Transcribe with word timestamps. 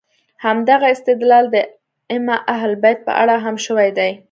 همدغه 0.45 0.85
استدلال 0.95 1.45
د 1.51 1.55
ائمه 2.11 2.37
اهل 2.55 2.71
بیت 2.83 2.99
په 3.07 3.11
اړه 3.21 3.35
هم 3.45 3.55
شوی 3.65 3.89
دی. 3.97 4.11